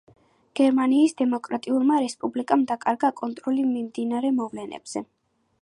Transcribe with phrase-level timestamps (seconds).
[0.59, 5.09] გერმანიის დემოკრატიულმა რესპუბლიკამ დაკარგა კონტროლი მიმდინარე მოვლენებზე.